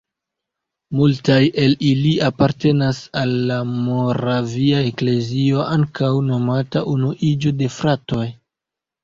[0.99, 8.27] Multaj el ili apartenas al la "Moravia Eklezio", ankaŭ nomata Unuiĝo de fratoj.